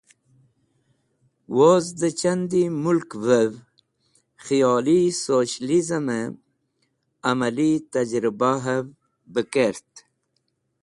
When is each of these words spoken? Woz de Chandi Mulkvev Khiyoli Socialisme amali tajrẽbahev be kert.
Woz 1.57 1.85
de 1.99 2.09
Chandi 2.19 2.63
Mulkvev 2.83 3.51
Khiyoli 4.43 4.99
Socialisme 5.25 6.19
amali 7.29 7.69
tajrẽbahev 7.91 8.85
be 9.33 9.41
kert. 9.53 9.91